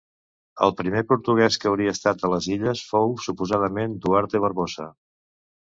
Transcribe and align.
El 0.67 0.71
primer 0.79 1.03
portuguès 1.11 1.59
que 1.65 1.69
hauria 1.73 1.93
estat 1.97 2.25
a 2.29 2.33
les 2.33 2.49
illes 2.57 2.83
fou 2.89 3.15
suposadament 3.29 3.97
Duarte 4.07 4.45
Barbosa. 4.49 4.91